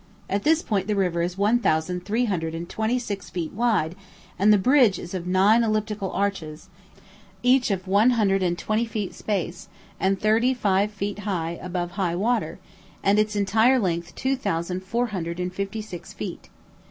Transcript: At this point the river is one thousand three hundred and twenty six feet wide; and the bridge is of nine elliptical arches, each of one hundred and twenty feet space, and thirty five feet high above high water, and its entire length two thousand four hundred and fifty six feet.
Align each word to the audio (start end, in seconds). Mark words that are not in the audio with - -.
At 0.27 0.41
this 0.41 0.63
point 0.63 0.87
the 0.87 0.95
river 0.95 1.21
is 1.21 1.37
one 1.37 1.59
thousand 1.59 2.05
three 2.05 2.25
hundred 2.25 2.55
and 2.55 2.67
twenty 2.67 2.97
six 2.97 3.29
feet 3.29 3.53
wide; 3.53 3.95
and 4.39 4.51
the 4.51 4.57
bridge 4.57 4.97
is 4.97 5.13
of 5.13 5.27
nine 5.27 5.63
elliptical 5.63 6.11
arches, 6.13 6.69
each 7.43 7.69
of 7.69 7.87
one 7.87 8.09
hundred 8.17 8.41
and 8.41 8.57
twenty 8.57 8.83
feet 8.87 9.13
space, 9.13 9.67
and 9.99 10.19
thirty 10.19 10.55
five 10.55 10.89
feet 10.89 11.19
high 11.19 11.59
above 11.61 11.91
high 11.91 12.15
water, 12.15 12.57
and 13.03 13.19
its 13.19 13.35
entire 13.35 13.77
length 13.77 14.15
two 14.15 14.35
thousand 14.35 14.79
four 14.81 15.05
hundred 15.13 15.39
and 15.39 15.53
fifty 15.53 15.83
six 15.83 16.13
feet. 16.13 16.49